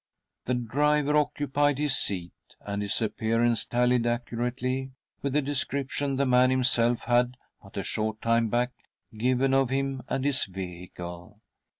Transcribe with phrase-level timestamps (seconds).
[0.45, 6.49] The driver occupied his seat, and his appearance tallied accurately with the description the man
[6.49, 8.71] himself had/but a short time back,
[9.15, 11.37] given of him and his vehicle.